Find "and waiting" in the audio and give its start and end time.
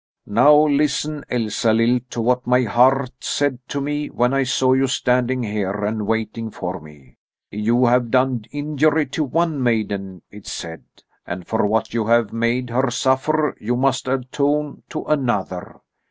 5.85-6.49